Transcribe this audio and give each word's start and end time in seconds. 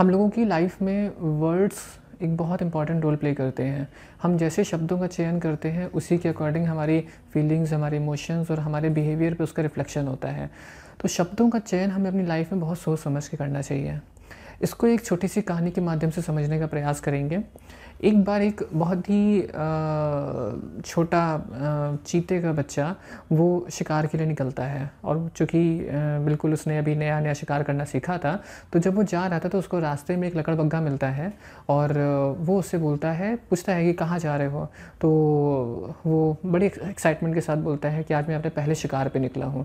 हम 0.00 0.10
लोगों 0.10 0.28
की 0.30 0.44
लाइफ 0.44 0.80
में 0.82 1.12
वर्ड्स 1.40 1.76
एक 2.22 2.36
बहुत 2.36 2.62
इंपॉर्टेंट 2.62 3.02
रोल 3.02 3.16
प्ले 3.16 3.34
करते 3.34 3.62
हैं। 3.62 3.88
हम 4.22 4.36
जैसे 4.38 4.64
शब्दों 4.64 4.98
का 4.98 5.06
चयन 5.06 5.38
करते 5.38 5.68
हैं, 5.68 5.86
उसी 5.86 6.18
के 6.18 6.28
अकॉर्डिंग 6.28 6.66
हमारी 6.66 7.00
फीलिंग्स 7.32 7.72
हमारे 7.72 7.96
इमोशंस 7.96 8.50
और 8.50 8.60
हमारे 8.60 8.88
बिहेवियर 8.88 9.34
पे 9.34 9.44
उसका 9.44 9.62
रिफ्लेक्शन 9.62 10.06
होता 10.06 10.28
है। 10.28 10.50
तो 11.00 11.08
शब्दों 11.08 11.48
का 11.50 11.58
चयन 11.58 11.90
हमें 11.90 12.10
अपनी 12.10 12.26
लाइफ 12.26 12.52
में 12.52 12.60
बहुत 12.60 12.78
सोच 12.78 12.98
समझ 12.98 13.28
के 13.28 13.36
करना 13.36 13.62
चाहिए। 13.62 14.00
इसको 14.62 14.86
एक 14.86 15.04
छोटी 15.04 15.28
सी 15.28 15.42
कहानी 15.42 15.70
के 15.70 15.80
माध्यम 15.80 16.10
से 16.10 16.22
समझने 16.22 16.58
का 16.60 16.66
प्रयास 16.66 17.00
करेंगे। 17.00 17.42
एक 18.04 18.22
बार 18.24 18.42
एक 18.42 18.62
बहुत 18.72 19.08
ही 19.10 19.40
छोटा 20.82 21.98
चीते 22.06 22.40
का 22.42 22.52
बच्चा, 22.52 22.94
वो 23.32 23.66
शिकार 23.72 24.06
के 24.06 24.18
लिए 24.18 24.26
निकलता 24.26 24.64
है 24.64 24.90
और 25.04 25.28
चूँकि 25.36 25.62
बिल्कुल 26.24 26.52
उसने 26.52 26.78
अभी 26.78 26.94
नया 26.96 27.20
नया 27.20 27.34
शिकार 27.34 27.62
करना 27.62 27.84
सीखा 27.84 28.16
था 28.18 28.34
तो 28.72 28.78
जब 28.78 28.94
वो 28.96 29.02
जा 29.04 29.26
रहा 29.26 29.38
था 29.38 29.48
तो 29.48 29.58
उसको 29.58 29.78
रास्ते 29.78 30.16
में 30.16 30.26
एक 30.28 30.36
लकड़बग्घा 30.36 30.80
मिलता 30.80 31.08
है 31.08 31.32
और 31.68 31.92
वो 32.40 32.58
उससे 32.58 32.78
बोलता 32.78 33.10
है, 33.12 33.34
पूछता 33.36 33.72
है 33.72 33.84
कि 33.84 33.92
कहाँ 33.92 34.18
जा 34.18 34.36
रहे 34.36 34.46
हो? 34.46 34.68
तो 35.00 35.94
वो 36.06 36.36
बड़ी 36.46 36.66
एक्साइटमेंट 36.66 37.34
के 37.34 37.40
साथ 37.40 37.56
बोलता 37.58 37.88
है 37.88 38.02
कि 38.02 38.14
आज 38.14 38.28
मैं 38.28 38.36
अपने 38.36 38.50
पहले 38.50 38.74
शिकार 38.74 39.08
पर 39.08 39.20
निकला 39.20 39.46
हूँ। 39.46 39.64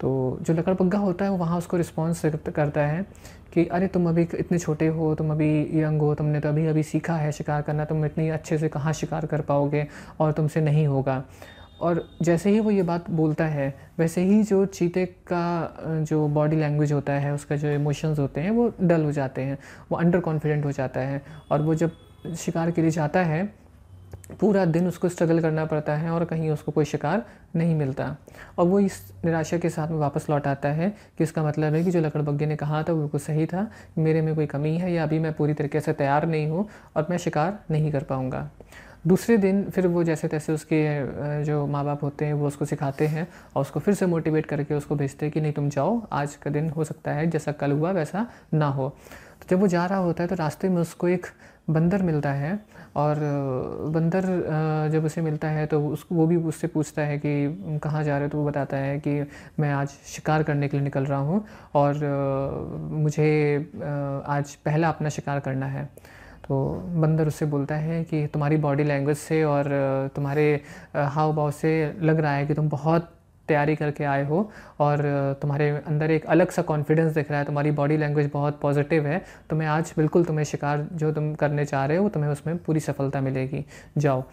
तो 0.00 0.38
जो 0.42 0.54
लकड़बग्घा 0.54 0.98
होता 0.98 1.24
है, 1.24 1.30
वो 1.30 1.36
वहाँ 1.36 1.58
उसको 1.58 1.76
रिस्पॉन्स 1.76 2.22
करता 2.54 2.80
है 2.80 3.04
कि 3.54 3.64
अरे 3.66 3.86
तुम 3.86 4.08
अभी 4.08 4.22
इतने 4.22 4.58
छोटे 4.58 4.86
हो, 4.86 5.14
तुम 5.14 5.30
अभी 5.30 5.80
यंग 5.82 6.00
हो, 6.00 6.14
तुमने 6.14 6.40
तो 6.40 6.48
अभी 6.48 6.66
अभी 6.66 6.82
सीखा 6.82 7.16
है 7.16 7.32
शिकार 7.32 7.62
करना, 7.62 7.84
तुम 7.84 8.04
इतनी 8.04 8.28
अच्छे 8.28 8.58
से 8.58 8.68
कहाँ 8.68 8.92
शिकार 8.92 9.26
कर 9.26 9.40
पाओगे 9.40 9.86
और 10.20 10.32
तुमसे 10.32 10.60
नहीं 10.60 10.86
होगा। 10.86 11.24
और 11.80 12.02
जैसे 12.22 12.50
ही 12.50 12.60
वो 12.60 12.70
ये 12.70 12.82
बात 12.82 13.10
बोलता 13.10 13.44
है, 13.46 13.74
वैसे 13.98 14.22
ही 14.22 14.42
जो 14.42 14.64
चीते 14.66 15.06
का 15.06 16.02
जो 16.08 16.28
बॉडी 16.28 16.56
लैंग्वेज 16.56 16.92
होता 16.92 17.12
है, 17.12 17.32
उसका 17.34 17.56
जो 17.56 17.68
इमोशंस 17.68 18.18
होते 18.18 18.40
हैं, 18.40 18.50
वो 18.50 18.72
डल 18.82 19.04
हो 19.04 19.12
जाते 19.12 19.42
हैं, 19.42 19.58
वो 19.90 19.98
अंडर 19.98 20.20
कॉन्फिडेंट 20.20 20.64
हो 20.64 20.72
जाता 20.72 21.00
है। 21.00 21.22
और 21.50 21.62
वो 21.62 21.74
जब 21.74 21.90
शिकार 22.38 22.70
के 22.70 22.82
लिए 22.82 22.90
जाता 22.90 23.22
है 23.22 23.59
पूरा 24.30 24.64
दिन 24.64 24.86
उसको 24.88 25.08
स्ट्रगल 25.08 25.40
करना 25.40 25.64
पड़ता 25.64 25.94
है 25.94 26.10
और 26.10 26.24
कहीं 26.24 26.50
उसको 26.50 26.72
कोई 26.72 26.84
शिकार 26.84 27.24
नहीं 27.56 27.74
मिलता। 27.74 28.16
और 28.58 28.66
वो 28.66 28.80
इस 28.80 29.00
निराशा 29.24 29.58
के 29.58 29.70
साथ 29.70 29.88
में 29.88 29.98
वापस 29.98 30.28
लौट 30.30 30.46
आता 30.46 30.68
है 30.68 30.88
कि 31.18 31.24
इसका 31.24 31.42
मतलब 31.44 31.74
है 31.74 31.84
कि 31.84 31.90
जो 31.90 32.00
लकड़बग्गे 32.00 32.46
ने 32.46 32.56
कहा 32.56 32.82
था 32.82 32.92
वो 32.92 32.98
बिल्कुल 32.98 33.20
सही 33.20 33.46
था, 33.46 33.70
मेरे 33.98 34.22
में 34.22 34.34
कोई 34.34 34.46
कमी 34.46 34.76
है 34.78 34.92
या 34.92 35.02
अभी 35.02 35.18
मैं 35.18 35.32
पूरी 35.32 35.54
तरीके 35.54 35.80
से 35.80 35.92
तैयार 35.92 36.26
नहीं 36.26 36.46
हूँ 36.48 36.68
और 36.96 37.06
मैं 37.10 37.18
शिकार 37.18 37.58
नहीं 37.70 37.92
कर 37.92 38.02
पाऊँगा। 38.02 38.48
दूसरे 39.06 39.36
दिन 39.38 39.62
फिर 39.70 39.86
वो 39.86 40.02
जैसे 40.04 40.28
तैसे 40.28 40.52
उसके 40.52 41.44
जो 41.44 41.66
माँ 41.66 41.84
बाप 41.84 42.02
होते 42.04 42.24
हैं 42.24 42.34
वो 42.34 42.46
उसको 42.46 42.64
सिखाते 42.64 43.06
हैं 43.06 43.26
और 43.56 43.60
उसको 43.60 43.80
फिर 43.80 43.94
से 43.94 44.06
मोटिवेट 44.06 44.46
करके 44.46 44.74
उसको 44.74 44.96
भेजते 44.96 45.26
हैं 45.26 45.32
कि 45.32 45.40
नहीं 45.40 45.52
तुम 45.52 45.68
जाओ, 45.68 46.02
आज 46.12 46.34
का 46.36 46.50
दिन 46.50 46.68
हो 46.70 46.84
सकता 46.84 47.12
है, 47.12 47.26
जैसा 47.26 47.52
कल 47.52 47.72
हुआ 47.72 47.90
वैसा 47.92 48.26
ना 48.54 48.66
हो। 48.68 48.88
तो 48.88 49.46
जब 49.50 49.60
वो 49.60 49.66
जा 49.66 49.86
रहा 49.86 49.98
होता 49.98 50.22
है 50.22 50.28
तो 50.28 50.34
रास्ते 50.34 50.68
में 50.68 50.80
उसको 50.82 51.08
एक 51.08 51.26
बंदर 51.70 52.02
मिलता 52.02 52.32
है 52.32 52.58
और 52.96 53.16
बंदर 53.94 54.24
जब 54.92 55.04
उसे 55.04 55.20
मिलता 55.22 55.48
है 55.48 55.66
तो 55.66 55.80
उसको 55.88 56.14
वो 56.14 56.26
भी 56.26 56.36
उससे 56.36 56.66
पूछता 56.66 57.02
है 57.02 57.18
कि 57.18 57.78
कहाँ 57.82 58.02
जा 58.04 58.14
रहे 58.14 58.22
हो? 58.22 58.30
तो 58.30 58.38
वो 58.38 58.44
बताता 58.46 58.76
है 58.76 58.98
कि 58.98 59.20
मैं 59.60 59.72
आज 59.72 59.88
शिकार 60.06 60.42
करने 60.42 60.68
के 60.68 60.76
लिए 60.76 60.84
निकल 60.84 61.04
रहा 61.04 61.18
हूँ 61.18 61.44
और 61.74 61.98
मुझे 62.92 63.56
आज 64.26 64.54
पहला 64.64 64.88
अपना 64.88 65.08
शिकार 65.08 65.40
करना 65.40 65.66
है। 65.66 65.84
तो 66.48 66.64
बंदर 66.96 67.26
उससे 67.26 67.46
बोलता 67.46 67.74
है 67.74 68.02
कि 68.04 68.26
तुम्हारी 68.26 68.56
बॉडी 68.56 68.84
लैंग्वेज 68.84 69.16
से 69.16 69.42
और 69.44 69.64
तुम्हारे 70.16 70.60
हाव 70.96 71.32
भाव 71.36 71.50
से 71.50 71.72
लग 72.02 72.20
रहा 72.20 72.32
है 72.32 72.46
कि 72.46 72.54
तुम 72.54 72.68
बहुत 72.68 73.10
तैयारी 73.50 73.76
करके 73.76 74.04
आए 74.06 74.24
हो 74.24 74.40
और 74.80 75.02
तुम्हारे 75.42 75.68
अंदर 75.86 76.10
एक 76.10 76.26
अलग 76.28 76.50
सा 76.50 76.62
कॉन्फिडेंस 76.64 77.12
दिख 77.12 77.30
रहा 77.30 77.38
है, 77.38 77.46
तुम्हारी 77.46 77.70
बॉडी 77.72 77.96
लैंग्वेज 77.96 78.30
बहुत 78.32 78.60
पॉजिटिव 78.60 79.06
है 79.06 79.22
तो 79.50 79.56
मैं 79.56 79.66
आज 79.68 79.92
बिल्कुल 79.96 80.24
तुम्हें 80.24 80.44
शिकार 80.46 80.86
जो 80.94 81.12
तुम 81.12 81.34
करने 81.36 81.64
चाह 81.66 81.84
रहे 81.86 81.96
हो 81.96 82.08
तुम्हें 82.10 82.30
उसमें 82.30 82.56
पूरी 82.58 82.80
सफलता 82.82 83.20
मिलेगी। 83.22 83.64
जाओ। 83.98 84.24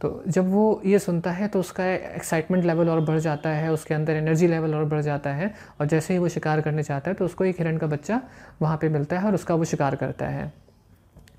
तो 0.00 0.22
जब 0.28 0.50
वो 0.50 0.80
ये 0.86 0.98
सुनता 0.98 1.30
है 1.30 1.46
तो 1.48 1.60
उसका 1.60 1.84
एक्साइटमेंट 1.86 2.64
लेवल 2.64 2.88
और 2.88 3.00
बढ़ 3.00 3.18
जाता 3.18 3.50
है, 3.50 3.72
उसके 3.72 3.94
अंदर 3.94 4.16
एनर्जी 4.16 4.46
लेवल 4.46 4.74
और 4.74 4.84
बढ़ 4.84 5.00
जाता 5.00 5.30
है, 5.30 5.52
और 5.80 5.86
जैसे 5.86 6.14
ही 6.14 6.18
वो 6.18 6.28
शिकार 6.28 6.60
करने 6.60 6.82
चाहता 6.82 7.10
है 7.10 7.14
तो 7.14 7.24
उसको 7.24 7.44
एक 7.44 7.58
हिरण 7.58 7.78
का 7.78 7.86
बच्चा 7.86 8.20
वहाँ 8.62 8.76
पे 8.76 8.88
मिलता 8.88 9.18
है 9.18 9.26
और 9.26 9.34
उसका 9.34 9.54
वो 9.54 9.64
शिकार 9.64 9.96
करता 9.96 10.26
है। 10.26 10.52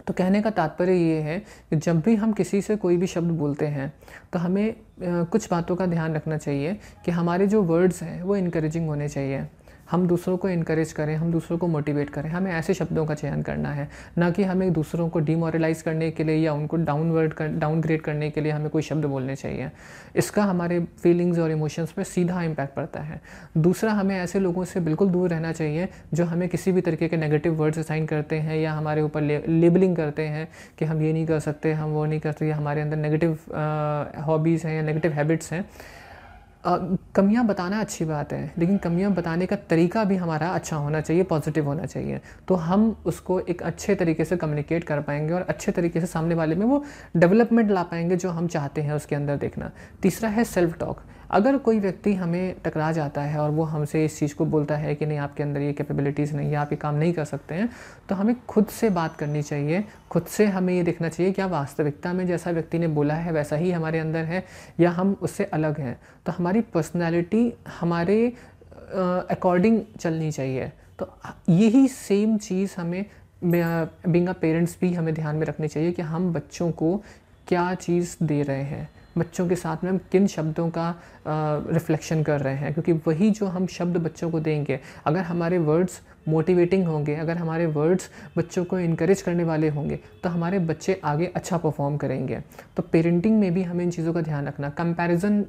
तो 0.08 0.14
कहने 0.14 0.42
का 0.42 0.50
तात्पर्य 0.50 0.94
ये 0.94 1.20
है 1.22 1.40
कि 1.40 1.76
जब 1.76 2.00
भी 2.02 2.16
हम 2.16 2.32
किसी 2.34 2.62
से 2.62 2.76
कोई 2.76 2.98
भी 2.98 3.08
शब्द 3.08 3.32
बोलते 3.32 3.68
हैं 3.68 3.92
तो 4.34 4.40
हमें 4.40 4.76
कुछ 5.02 5.50
बातों 5.52 5.76
का 5.76 5.86
ध्यान 5.86 6.16
रखना 6.16 6.38
चाहिए 6.38 6.74
कि 7.06 7.12
हमारे 7.12 7.48
जो 7.48 7.62
वर्ड्स 7.64 8.02
हैं, 8.04 8.22
वो 8.24 8.36
इनक्रेजिंग 8.36 8.88
होने 8.88 9.10
चाहिए। 9.10 9.46
हम 9.92 10.08
दूसरों 10.08 10.38
को 10.38 10.50
इनक्रेज 10.50 10.92
करें, 10.92 11.16
हम 11.16 11.32
दूसरों 11.32 11.58
को 11.58 11.68
मोटिवेट 11.68 12.10
करें। 12.10 12.30
हमें 12.30 12.52
ऐसे 12.52 12.74
शब्दों 12.74 13.06
का 13.06 13.14
चयन 13.14 13.42
करना 13.42 13.70
है। 13.70 13.88
ना 14.18 14.30
कि 14.32 14.44
हमें 14.44 14.72
दूसरों 14.74 15.08
को 15.10 15.20
डिमोरलाइज 15.20 15.82
करने 15.82 16.10
के 16.12 16.24
लिए 16.24 16.36
या 16.36 16.54
उनको 16.54 16.78
डाउनवर्ड 16.78 17.34
कर 17.34 17.48
डाउनग्रेड 17.60 18.02
करने 18.02 18.30
के 18.30 18.42
लिए 18.42 18.52
हमें 18.52 18.70
कोई 18.70 18.82
शब्द 18.82 19.06
बोलने 19.06 19.36
चाहिए। 19.36 19.70
इसका 20.16 20.44
हमारे 20.44 20.80
फीलिंग्स 21.04 21.40
और 21.40 21.52
इमोशंस 21.52 21.92
पर 21.92 22.04
सीधा 22.04 22.42
इम्पैक्ट 22.44 22.76
पड़ता 22.76 23.00
है। 23.00 23.22
दूसरा, 23.58 23.92
हमें 23.92 24.16
ऐसे 24.18 24.40
लोगों 24.40 24.64
से 24.66 24.80
बिल्कुल 24.80 25.10
दूर 25.10 25.30
रहना 25.30 25.52
चाहिए 25.52 25.88
जो 26.14 26.26
हमें 26.26 26.48
किसी 26.50 26.72
भी 26.72 26.82
तरीके 26.82 27.08
के 27.08 27.18
नेगेटिव 27.18 27.54
वर्ड्स 27.54 27.80
असाइन 27.80 28.06
करते 28.06 28.40
हैं 28.40 28.58
या 28.58 28.74
हमारे 28.74 29.02
ऊपर 29.02 29.22
लेबलिंग 29.22 29.96
करते 29.96 30.28
हैं 30.28 30.48
कि 30.80 30.86
हम 30.86 31.02
ये 31.02 31.14
नहीं 31.14 31.26
कर 31.26 31.40
सकते, 31.40 31.74
हम 31.74 31.90
वो 31.90 32.06
नहीं 32.06 32.20
कर 32.20 32.32
सकते 32.32 32.52
हमारे 32.52 32.82
अंदर 32.82 32.98
नेगेटिव 32.98 33.38
हॉबीज़ 34.26 34.68
हैं 34.68 34.76
या 34.76 34.82
नेगेटिव 34.82 35.12
हैबिट्स 35.12 35.54
हैं। 35.54 35.66
कमियाँ 36.64 37.46
बताना 37.48 37.80
अच्छी 37.80 38.06
बात 38.06 38.34
है, 38.34 38.54
लेकिन 38.58 38.78
कमियाँ 38.78 39.12
बताने 39.14 39.46
का 39.46 39.56
तरीका 39.70 40.04
भी 40.04 40.16
हमारा 40.16 40.48
अच्छा 40.50 40.76
होना 40.76 41.02
चाहिए 41.02 41.24
पॉजिटिव 41.24 41.66
होना 41.66 41.86
चाहिए। 41.86 42.20
तो 42.48 42.56
हम 42.56 42.96
उसको 43.06 43.40
एक 43.42 43.62
अच्छे 43.64 43.96
तरीके 43.96 44.26
से 44.26 44.38
कम्युनिकेट 44.38 44.84
कर 44.84 45.02
पाएँगे 45.02 45.34
और 45.34 45.42
अच्छे 45.42 45.72
तरीके 45.72 46.02
से 46.02 46.08
सामने 46.08 46.36
वाले 46.36 46.56
में 46.56 46.66
वो 46.66 46.84
डेवलपमेंट 47.18 47.72
ला 47.72 47.84
पाएँगे 47.84 48.16
जो 48.16 48.30
हम 48.30 48.48
चाहते 48.48 48.82
हैं 48.82 48.94
उसके 48.94 49.16
अंदर 49.16 49.38
देखना। 49.38 49.72
तीसरा 50.02 50.30
है 50.30 50.44
सेल्फ 50.46 50.78
टॉक 50.80 51.02
अगर 51.30 51.58
कोई 51.58 51.80
व्यक्ति 51.80 52.14
हमें 52.14 52.56
टकरा 52.66 52.92
जाता 52.92 53.22
है 53.22 53.40
और 53.40 53.50
वो 53.52 53.64
हमसे 53.64 54.04
इस 54.06 54.18
चीज़ 54.20 54.34
को 54.36 54.46
बोलता 54.46 54.76
है 54.78 54.96
कि 54.96 55.06
नहीं, 55.06 55.18
आपके 55.18 55.44
अंदर 55.44 55.62
ये 55.62 55.74
कैपेबिलिटीज़ 55.74 56.36
नहीं 56.36 56.50
है, 56.50 56.56
आप 56.56 56.72
ये 56.72 56.78
काम 56.78 56.96
नहीं 56.96 57.14
कर 57.14 57.26
सकते 57.26 57.56
हैं 57.56 57.70
तो 58.10 58.16
हमें 58.16 58.36
खुद 58.48 58.66
से 58.68 58.90
बात 58.90 59.16
करनी 59.16 59.42
चाहिए, 59.42 59.84
खुद 60.12 60.26
से 60.28 60.46
हमें 60.48 60.74
ये 60.74 60.84
देखना 60.84 61.10
चाहिए 61.10 61.32
क्या 61.32 61.48
वास्तविकता 61.48 62.14
में 62.14 62.26
जैसा 62.28 62.52
व्यक्ति 62.52 62.80
ने 62.80 62.88
बोला 62.90 63.14
है 63.16 63.32
वैसा 63.32 63.56
ही 63.56 63.72
हमारे 63.72 64.00
अंदर 64.00 64.24
है 64.26 64.44
या 64.80 64.92
हम 64.92 65.16
उससे 65.22 65.44
अलग 65.46 65.80
हैं। 65.80 66.00
तो 66.26 66.32
हमारी 66.32 66.62
पर्सनैलिटी 66.74 67.52
हमारे 67.80 68.22
अकॉर्डिंग 68.92 69.82
चलनी 70.00 70.32
चाहिए। 70.32 70.72
तो 71.00 71.14
यही 71.50 71.88
सेम 71.88 72.38
चीज़ 72.40 72.76
हमें 72.78 73.06
बिंग 73.44 74.30
पेरेंट्स 74.32 74.78
भी 74.82 74.94
हमें 74.94 75.14
ध्यान 75.14 75.36
में 75.36 75.46
रखनी 75.48 75.68
चाहिए 75.68 75.92
कि 75.92 76.02
हम 76.04 76.32
बच्चों 76.34 76.72
को 76.72 76.96
क्या 77.48 77.74
चीज़ 77.76 78.16
दे 78.24 78.42
रहे 78.44 78.64
हैं। 78.64 78.90
बच्चों 79.18 79.48
के 79.50 79.56
साथ 79.56 79.84
में 79.84 79.90
हम 79.92 79.98
किन 80.12 80.28
शब्दों 80.28 80.70
का 80.70 80.94
रिफ्लेक्शन 81.28 82.24
कर 82.24 82.42
रहे 82.42 82.56
हैं? 82.56 82.74
क्योंकि 82.74 82.94
वही 83.08 83.30
जो 83.32 83.46
हम 83.46 83.66
शब्द 83.68 83.98
बच्चों 83.98 84.30
को 84.32 84.40
देंगे, 84.40 84.80
अगर 85.06 85.22
हमारे 85.22 85.58
वर्ड्स 85.58 86.02
मोटिवेटिंग 86.30 86.86
होंगे, 86.88 87.16
अगर 87.16 87.38
हमारे 87.38 87.66
वर्ड्स 87.68 88.10
बच्चों 88.38 88.64
को 88.66 88.80
इनक्रेज 88.80 89.22
करने 89.22 89.44
वाले 89.44 89.70
होंगे 89.70 90.00
तो 90.24 90.30
हमारे 90.30 90.60
बच्चे 90.62 91.00
आगे 91.04 91.32
अच्छा 91.36 91.58
परफॉर्म 91.58 91.98
करेंगे। 91.98 92.40
तो 92.78 92.84
पेरेंटिंग 92.92 93.40
में 93.40 93.54
भी 93.54 93.64
हमें 93.64 93.84
इन 93.84 93.92
चीज़ों 93.92 94.14
का 94.14 94.22
ध्यान 94.22 94.48
रखना। 94.48 94.70
कंपैरिजन 94.72 95.44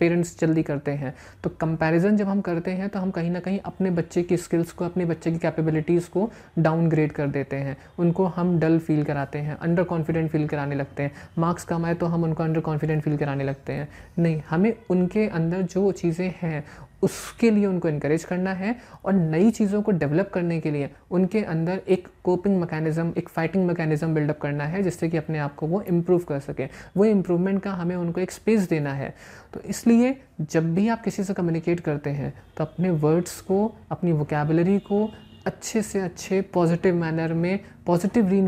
पेरेंट्स 0.00 0.38
जल्दी 0.40 0.62
करते 0.62 0.90
हैं। 0.92 1.14
तो 1.44 1.50
कंपैरिजन 1.60 2.16
जब 2.16 2.28
हम 2.28 2.40
करते 2.40 2.70
हैं 2.72 2.88
तो 2.88 2.98
हम 2.98 3.10
कहीं 3.10 3.30
ना 3.30 3.40
कहीं 3.40 3.58
अपने 3.60 3.90
बच्चे 3.92 4.22
की 4.22 4.36
स्किल्स 4.38 4.72
को, 4.72 4.84
अपने 4.84 5.04
बच्चे 5.04 5.32
की 5.32 5.38
कैपेबिलिटीज़ 5.38 6.08
को 6.10 6.30
डाउनग्रेड 6.58 7.12
कर 7.12 7.26
देते 7.28 7.56
हैं। 7.56 7.76
उनको 7.98 8.26
हम 8.26 8.58
डल 8.60 8.78
फील 8.80 9.02
कराते 9.04 9.38
हैं 9.38 9.56
अंडर 9.58 9.82
कॉन्फिडेंट 9.84 10.30
फील 10.30 10.46
कराने 10.48 10.74
लगते 10.74 11.02
हैं। 11.02 11.12
मार्क्स 11.38 11.64
कम 11.64 11.84
आए 11.86 11.94
तो 11.94 12.06
हम 12.06 12.24
उनको 12.24 12.42
अंडर 12.42 12.60
कॉन्फिडेंट 12.60 13.02
फील 13.02 13.16
कराने 13.16 13.44
लगते 13.44 13.72
हैं। 13.72 13.88
नहीं, 14.18 14.40
हमें 14.50 14.74
उनके 14.90 15.26
अंदर 15.28 15.62
जो 15.64 15.90
चीज़ें 15.92 16.32
हैं 16.42 16.64
उसके 17.02 17.50
लिए 17.50 17.66
उनको 17.66 17.88
इनक्रेज 17.88 18.24
करना 18.24 18.52
है 18.52 18.74
और 19.04 19.12
नई 19.12 19.50
चीज़ों 19.50 19.80
को 19.82 19.92
डेवलप 19.92 20.30
करने 20.34 20.60
के 20.60 20.70
लिए 20.70 20.90
उनके 21.10 21.42
अंदर 21.44 21.80
एक 21.88 22.08
कोपिंग 22.24 22.60
मैकेनिज़्म 22.60 23.12
एक 23.18 23.28
फाइटिंग 23.28 23.66
मैकेनिज़्म 23.66 24.14
बिल्डअप 24.14 24.38
करना 24.40 24.64
है 24.64 24.82
जिससे 24.82 25.08
कि 25.08 25.16
अपने 25.16 25.38
आप 25.38 25.54
को 25.54 25.66
वो 25.66 25.80
इम्प्रूव 25.82 26.24
कर 26.24 26.40
सके। 26.40 26.66
वो 26.96 27.04
इम्प्रूवमेंट 27.04 27.62
का 27.62 27.72
हमें 27.72 27.96
उनको 27.96 28.20
एक 28.20 28.30
स्पेस 28.30 28.68
देना 28.68 28.92
है। 28.92 29.14
तो 29.54 29.60
इसलिए 29.60 30.16
जब 30.42 30.74
भी 30.74 30.88
आप 30.88 31.02
किसी 31.02 31.24
से 31.24 31.34
कम्युनिकेट 31.34 31.80
करते 31.80 32.10
हैं 32.10 32.32
तो 32.56 32.64
अपने 32.64 32.90
वर्ड्स 32.90 33.40
को, 33.40 33.74
अपनी 33.90 34.12
वोकेबलरी 34.12 34.78
को 34.82 35.10
अच्छे 35.50 35.82
से 35.82 36.00
अच्छे 36.00 36.40
पॉजिटिव 36.54 36.94
मैनर 36.94 37.32
में 37.34 37.58
पॉजिटिव 37.86 38.28
री 38.28 38.40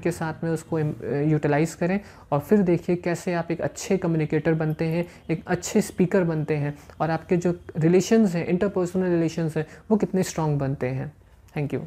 के 0.00 0.10
साथ 0.10 0.44
में 0.44 0.50
उसको 0.50 0.78
यूटिलाइज़ 0.78 1.76
करें 1.76 1.98
और 2.32 2.40
फिर 2.40 2.62
देखिए 2.62 2.96
कैसे 2.96 3.34
आप 3.34 3.50
एक 3.50 3.60
अच्छे 3.60 3.96
कम्युनिकेटर 3.96 4.54
बनते 4.54 4.84
हैं, 4.84 5.04
एक 5.30 5.42
अच्छे 5.46 5.80
स्पीकर 5.82 6.24
बनते 6.24 6.56
हैं 6.56 6.76
और 7.00 7.10
आपके 7.10 7.36
जो 7.36 7.54
रिलेशन 7.78 8.26
हैं 8.26 8.46
इंटरपर्सनल 8.46 9.10
रिलेशन 9.10 9.50
हैं, 9.56 9.66
वो 9.90 9.96
कितने 9.96 10.22
स्ट्रॉन्ग 10.22 10.58
बनते 10.60 10.86
हैं। 10.88 11.12
Thank 11.56 11.74
you 11.74 11.80